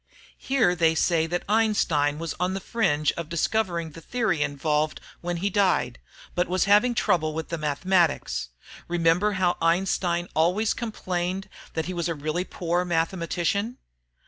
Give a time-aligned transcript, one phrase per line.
[0.39, 5.37] (Here they say that Einstein was on the fringe of discovering the theory involved when
[5.37, 5.99] he died,
[6.33, 8.49] but was having trouble with the mathematics.
[8.87, 13.77] Remember how Einstein always complained that he was really a poor mathematician?)